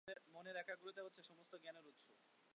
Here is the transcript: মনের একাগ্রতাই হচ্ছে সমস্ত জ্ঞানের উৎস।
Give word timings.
মনের 0.33 0.55
একাগ্রতাই 0.57 1.05
হচ্ছে 1.05 1.21
সমস্ত 1.29 1.53
জ্ঞানের 1.55 1.85
উৎস। 1.89 2.05